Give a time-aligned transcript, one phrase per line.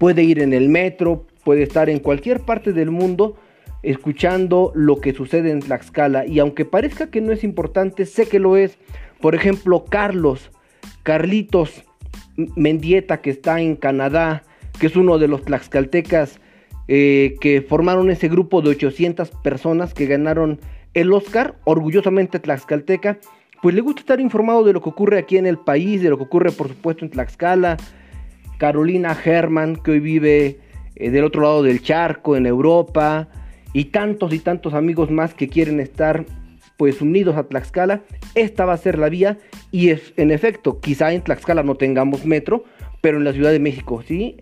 [0.00, 3.36] puede ir en el metro, puede estar en cualquier parte del mundo
[3.82, 6.26] escuchando lo que sucede en Tlaxcala.
[6.26, 8.78] Y aunque parezca que no es importante, sé que lo es.
[9.20, 10.50] Por ejemplo, Carlos,
[11.02, 11.84] Carlitos
[12.56, 14.42] Mendieta, que está en Canadá,
[14.78, 16.40] que es uno de los tlaxcaltecas
[16.88, 20.60] eh, que formaron ese grupo de 800 personas que ganaron
[20.94, 23.18] el Oscar, orgullosamente tlaxcalteca,
[23.60, 26.16] pues le gusta estar informado de lo que ocurre aquí en el país, de lo
[26.16, 27.76] que ocurre por supuesto en Tlaxcala,
[28.60, 30.58] Carolina Herman, que hoy vive
[30.94, 33.26] eh, del otro lado del charco, en Europa,
[33.72, 36.26] y tantos y tantos amigos más que quieren estar
[36.76, 38.02] pues unidos a Tlaxcala.
[38.34, 39.38] Esta va a ser la vía
[39.70, 42.64] y es en efecto, quizá en Tlaxcala no tengamos metro,
[43.00, 44.36] pero en la Ciudad de México sí.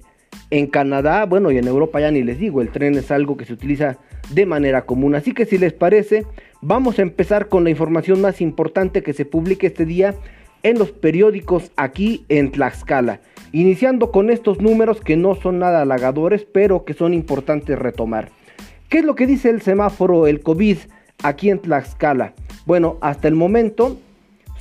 [0.51, 3.45] En Canadá, bueno, y en Europa ya ni les digo, el tren es algo que
[3.45, 3.99] se utiliza
[4.31, 5.15] de manera común.
[5.15, 6.27] Así que si les parece,
[6.61, 10.17] vamos a empezar con la información más importante que se publique este día
[10.65, 13.21] en los periódicos aquí en Tlaxcala.
[13.53, 18.31] Iniciando con estos números que no son nada halagadores, pero que son importantes retomar.
[18.89, 20.79] ¿Qué es lo que dice el semáforo, el COVID,
[21.23, 22.35] aquí en Tlaxcala?
[22.67, 23.99] Bueno, hasta el momento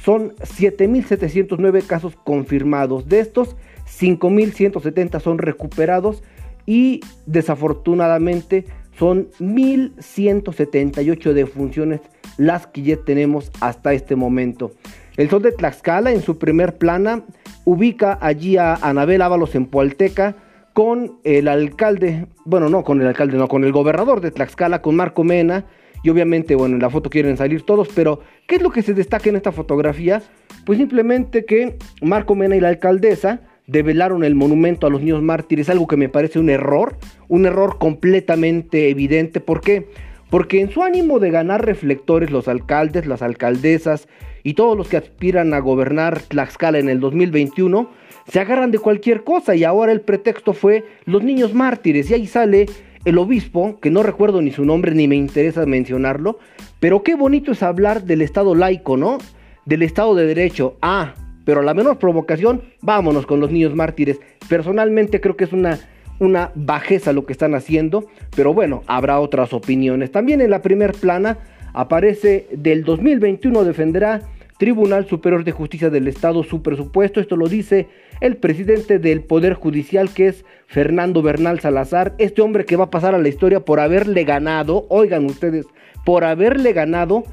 [0.03, 3.09] son 7.709 casos confirmados.
[3.09, 3.55] De estos,
[3.87, 6.23] 5.170 son recuperados
[6.65, 8.65] y desafortunadamente
[8.97, 12.01] son 1.178 defunciones
[12.37, 14.71] las que ya tenemos hasta este momento.
[15.17, 17.23] El sol de Tlaxcala en su primer plana
[17.67, 20.37] ubica allí a Anabel Ábalos en Pualteca
[20.71, 24.95] con el alcalde, bueno, no con el alcalde, no, con el gobernador de Tlaxcala, con
[24.95, 25.65] Marco Mena.
[26.01, 28.93] Y obviamente, bueno, en la foto quieren salir todos, pero ¿qué es lo que se
[28.93, 30.21] destaca en esta fotografía?
[30.65, 35.69] Pues simplemente que Marco Mena y la alcaldesa develaron el monumento a los niños mártires,
[35.69, 36.97] algo que me parece un error,
[37.27, 39.41] un error completamente evidente.
[39.41, 39.89] ¿Por qué?
[40.29, 44.07] Porque en su ánimo de ganar reflectores, los alcaldes, las alcaldesas
[44.43, 47.89] y todos los que aspiran a gobernar Tlaxcala en el 2021
[48.27, 52.27] se agarran de cualquier cosa y ahora el pretexto fue los niños mártires y ahí
[52.27, 52.65] sale
[53.05, 56.39] el obispo, que no recuerdo ni su nombre ni me interesa mencionarlo,
[56.81, 59.17] pero qué bonito es hablar del Estado laico, ¿no?
[59.65, 60.75] Del Estado de Derecho.
[60.81, 61.13] Ah,
[61.45, 64.19] pero a la menor provocación, vámonos con los niños mártires.
[64.49, 65.79] Personalmente creo que es una,
[66.19, 70.11] una bajeza lo que están haciendo, pero bueno, habrá otras opiniones.
[70.11, 71.37] También en la primer plana
[71.73, 74.21] aparece del 2021 defenderá
[74.57, 77.19] Tribunal Superior de Justicia del Estado su presupuesto.
[77.19, 77.87] Esto lo dice
[78.21, 82.15] el presidente del Poder Judicial, que es Fernando Bernal Salazar.
[82.17, 85.67] Este hombre que va a pasar a la historia por haberle ganado, oigan ustedes,
[86.03, 87.23] por haberle ganado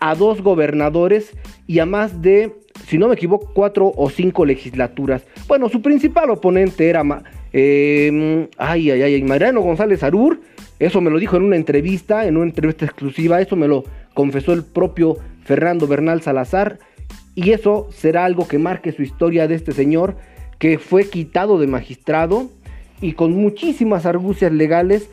[0.00, 1.30] a dos gobernadores
[1.68, 2.52] y a más de,
[2.88, 5.24] si no me equivoco, cuatro o cinco legislaturas.
[5.46, 7.04] Bueno, su principal oponente era,
[7.52, 10.40] eh, ay, ay, ay, Mariano González Arur.
[10.78, 13.40] Eso me lo dijo en una entrevista, en una entrevista exclusiva.
[13.40, 16.78] Eso me lo confesó el propio Fernando Bernal Salazar,
[17.34, 20.16] y eso será algo que marque su historia de este señor
[20.58, 22.50] que fue quitado de magistrado
[23.00, 25.08] y con muchísimas argucias legales,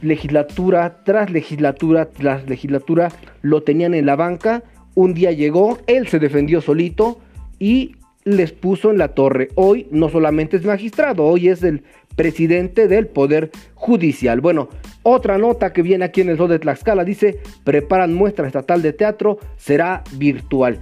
[0.00, 4.62] legislatura tras legislatura tras legislatura lo tenían en la banca.
[4.94, 7.20] Un día llegó, él se defendió solito
[7.58, 7.96] y
[8.36, 9.48] les puso en la torre.
[9.54, 11.82] Hoy no solamente es magistrado, hoy es el
[12.16, 14.40] presidente del Poder Judicial.
[14.40, 14.68] Bueno,
[15.02, 18.92] otra nota que viene aquí en el Sol de Tlaxcala dice, preparan muestra estatal de
[18.92, 20.80] teatro, será virtual.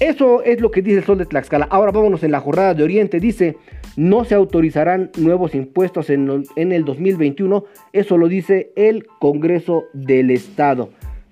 [0.00, 1.68] Eso es lo que dice el Sol de Tlaxcala.
[1.70, 3.20] Ahora vámonos en la jornada de Oriente.
[3.20, 3.56] Dice,
[3.96, 7.64] no se autorizarán nuevos impuestos en, el 2021.
[7.92, 10.90] Eso lo dice el Congreso del Estado.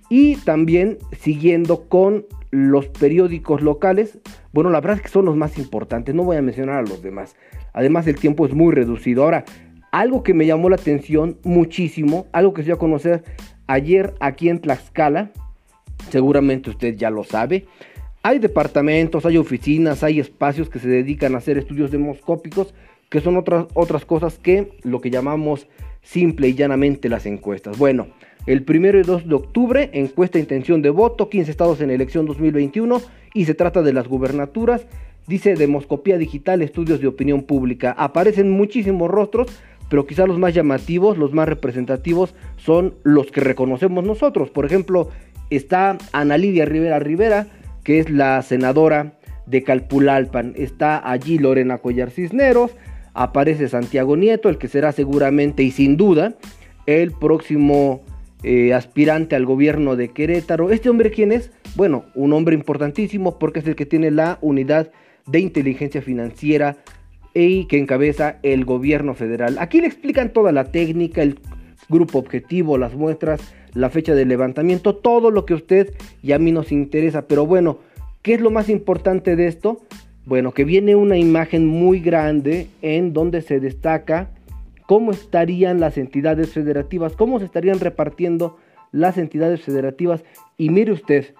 [0.08, 4.18] Y también siguiendo con los periódicos locales,
[4.52, 7.02] bueno, la verdad es que son los más importantes, no voy a mencionar a los
[7.02, 7.36] demás.
[7.72, 9.22] Además, el tiempo es muy reducido.
[9.24, 9.44] Ahora,
[9.92, 13.24] algo que me llamó la atención muchísimo, algo que se dio a conocer
[13.66, 15.30] ayer aquí en Tlaxcala,
[16.10, 17.66] seguramente usted ya lo sabe.
[18.22, 22.74] Hay departamentos, hay oficinas, hay espacios que se dedican a hacer estudios demoscópicos
[23.12, 25.68] que son otras, otras cosas que lo que llamamos
[26.00, 27.76] simple y llanamente las encuestas.
[27.76, 28.06] Bueno,
[28.46, 33.02] el primero y 2 de octubre, encuesta intención de voto, 15 estados en elección 2021
[33.34, 34.86] y se trata de las gubernaturas.
[35.26, 37.94] Dice Demoscopía Digital, estudios de opinión pública.
[37.98, 39.48] Aparecen muchísimos rostros,
[39.90, 44.48] pero quizá los más llamativos, los más representativos son los que reconocemos nosotros.
[44.48, 45.10] Por ejemplo,
[45.50, 47.46] está Ana Lidia Rivera Rivera,
[47.84, 50.54] que es la senadora de Calpulalpan.
[50.56, 52.70] Está allí Lorena Cuellar Cisneros,
[53.14, 56.34] aparece Santiago Nieto, el que será seguramente y sin duda
[56.86, 58.02] el próximo
[58.42, 60.70] eh, aspirante al gobierno de Querétaro.
[60.70, 61.50] ¿Este hombre quién es?
[61.76, 64.90] Bueno, un hombre importantísimo porque es el que tiene la unidad
[65.26, 66.76] de inteligencia financiera
[67.34, 69.56] y que encabeza el gobierno federal.
[69.58, 71.38] Aquí le explican toda la técnica, el
[71.88, 73.40] grupo objetivo, las muestras,
[73.74, 77.26] la fecha de levantamiento, todo lo que a usted y a mí nos interesa.
[77.26, 77.78] Pero bueno,
[78.22, 79.80] ¿qué es lo más importante de esto?
[80.24, 84.30] Bueno, que viene una imagen muy grande en donde se destaca
[84.86, 88.56] cómo estarían las entidades federativas, cómo se estarían repartiendo
[88.92, 90.22] las entidades federativas.
[90.56, 91.34] Y mire usted,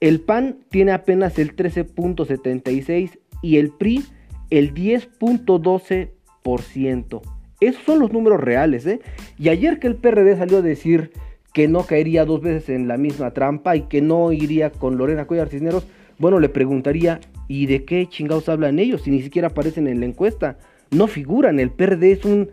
[0.00, 4.02] El PAN tiene apenas el 13.76% y el PRI
[4.50, 7.20] el 10.12%.
[7.60, 9.00] Esos son los números reales, ¿eh?
[9.38, 11.12] Y ayer que el PRD salió a decir
[11.52, 15.26] que no caería dos veces en la misma trampa y que no iría con Lorena
[15.26, 15.86] Cuellar Cisneros,
[16.18, 20.06] bueno, le preguntaría, ¿y de qué chingados hablan ellos si ni siquiera aparecen en la
[20.06, 20.58] encuesta?
[20.90, 22.50] No figuran, el PRD es un,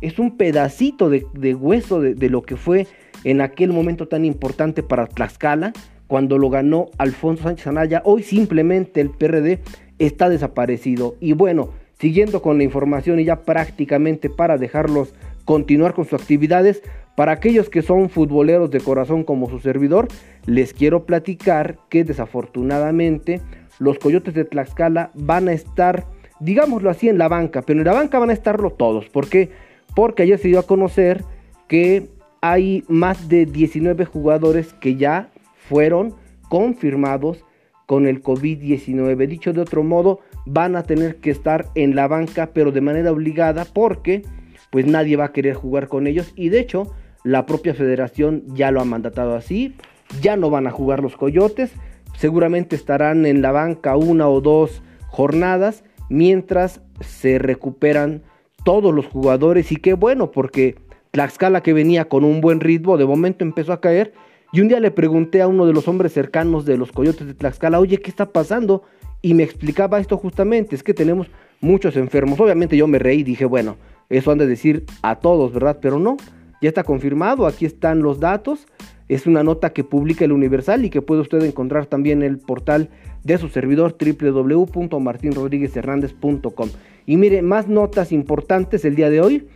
[0.00, 2.86] es un pedacito de, hueso de, de, lo que fue
[3.24, 5.72] en aquel momento tan importante para Tlaxcala,
[6.06, 8.02] cuando lo ganó Alfonso Sánchez Anaya.
[8.04, 9.60] Hoy simplemente el PRD
[10.00, 11.14] está desaparecido.
[11.20, 11.70] Y bueno,
[12.00, 15.14] siguiendo con la información y ya prácticamente para dejarlos
[15.44, 16.82] continuar con sus actividades,
[17.16, 20.08] para aquellos que son futboleros de corazón como su servidor,
[20.46, 23.40] les quiero platicar que desafortunadamente
[23.78, 26.06] los Coyotes de Tlaxcala van a estar,
[26.38, 29.08] digámoslo así, en la banca, pero en la banca van a estarlo todos.
[29.08, 29.50] ¿Por qué?
[29.94, 31.24] Porque ayer se dio a conocer
[31.68, 32.08] que
[32.40, 35.30] hay más de 19 jugadores que ya
[35.68, 36.14] fueron
[36.48, 37.44] confirmados
[37.86, 39.26] con el COVID-19.
[39.26, 43.12] Dicho de otro modo, van a tener que estar en la banca, pero de manera
[43.12, 44.22] obligada, porque
[44.70, 46.32] pues nadie va a querer jugar con ellos.
[46.36, 46.92] Y de hecho,
[47.24, 49.74] la propia federación ya lo ha mandatado así.
[50.20, 51.72] Ya no van a jugar los coyotes.
[52.16, 58.22] Seguramente estarán en la banca una o dos jornadas mientras se recuperan
[58.64, 59.72] todos los jugadores.
[59.72, 60.76] Y qué bueno, porque
[61.10, 64.12] Tlaxcala que venía con un buen ritmo, de momento empezó a caer.
[64.52, 67.34] Y un día le pregunté a uno de los hombres cercanos de los coyotes de
[67.34, 68.82] Tlaxcala, oye, ¿qué está pasando?
[69.22, 71.28] Y me explicaba esto justamente, es que tenemos
[71.60, 72.40] muchos enfermos.
[72.40, 73.76] Obviamente yo me reí y dije, bueno,
[74.10, 75.78] eso han de decir a todos, ¿verdad?
[75.80, 76.16] Pero no,
[76.60, 78.66] ya está confirmado, aquí están los datos.
[79.08, 82.38] Es una nota que publica el Universal y que puede usted encontrar también en el
[82.38, 82.90] portal
[83.24, 86.68] de su servidor www.martinrodríguezhernández.com.
[87.06, 89.48] Y mire, más notas importantes el día de hoy.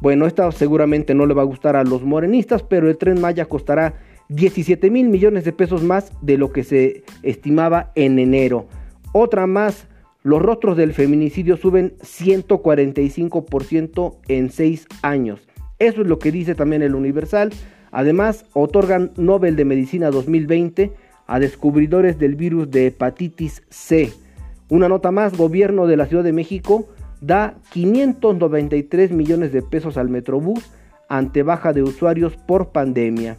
[0.00, 3.44] Bueno, esta seguramente no le va a gustar a los morenistas, pero el tren Maya
[3.44, 3.96] costará
[4.30, 8.66] 17 mil millones de pesos más de lo que se estimaba en enero.
[9.12, 9.86] Otra más,
[10.22, 15.48] los rostros del feminicidio suben 145% en 6 años.
[15.78, 17.50] Eso es lo que dice también el Universal.
[17.90, 20.92] Además, otorgan Nobel de Medicina 2020
[21.26, 24.12] a descubridores del virus de hepatitis C.
[24.68, 26.88] Una nota más, gobierno de la Ciudad de México
[27.20, 30.70] da 593 millones de pesos al Metrobús
[31.08, 33.38] ante baja de usuarios por pandemia.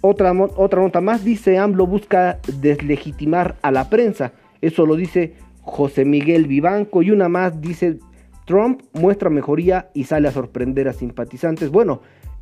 [0.00, 4.32] Otra, otra nota más dice AMLO busca deslegitimar a la prensa.
[4.60, 5.34] Eso lo dice
[5.68, 7.02] José Miguel Vivanco.
[7.02, 7.98] Y una más dice
[8.46, 11.70] Trump muestra mejoría y sale a sorprender a simpatizantes.
[11.70, 12.00] Bueno,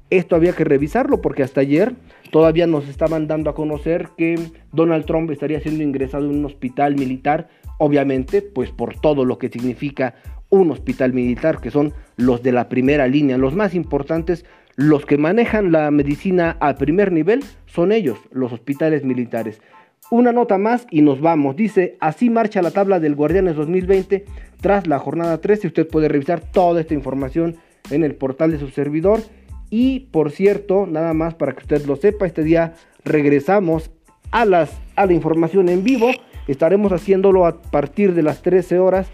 [0.08, 1.94] esto había que revisarlo porque hasta ayer
[2.30, 4.38] todavía nos estaban dando a conocer que
[4.72, 9.48] Donald Trump estaría siendo ingresado en un hospital militar, obviamente, pues por todo lo que
[9.48, 10.14] significa
[10.48, 14.44] un hospital militar, que son los de la primera línea, los más importantes,
[14.76, 19.60] los que manejan la medicina al primer nivel, son ellos, los hospitales militares.
[20.10, 21.56] Una nota más y nos vamos.
[21.56, 24.24] Dice, así marcha la tabla del Guardianes 2020
[24.60, 25.66] tras la jornada 13.
[25.66, 27.56] Usted puede revisar toda esta información
[27.90, 29.20] en el portal de su servidor.
[29.68, 32.74] Y por cierto, nada más para que usted lo sepa, este día
[33.04, 33.90] regresamos
[34.30, 36.10] a, las, a la información en vivo.
[36.46, 39.08] Estaremos haciéndolo a partir de las 13 horas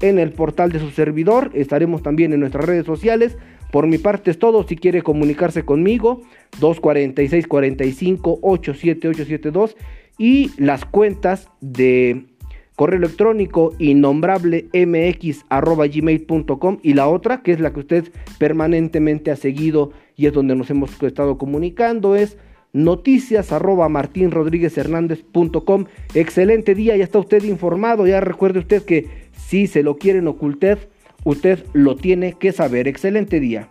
[0.00, 1.50] en el portal de su servidor.
[1.54, 3.36] Estaremos también en nuestras redes sociales.
[3.70, 4.66] Por mi parte es todo.
[4.66, 6.22] Si quiere comunicarse conmigo,
[6.60, 9.76] 246 45 87872
[10.18, 12.26] y las cuentas de
[12.76, 19.92] correo electrónico innombrable mx@gmail.com y la otra que es la que usted permanentemente ha seguido
[20.16, 22.36] y es donde nos hemos estado comunicando es
[22.72, 25.86] noticias martinrodríguezhernández.com.
[26.14, 28.06] Excelente día, ya está usted informado.
[28.06, 30.78] Ya recuerde usted que si se lo quieren ocultar,
[31.24, 32.86] usted lo tiene que saber.
[32.88, 33.70] Excelente día.